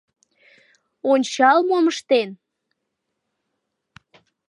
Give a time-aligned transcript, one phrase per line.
[1.11, 2.29] —Ончал, мом ыштен!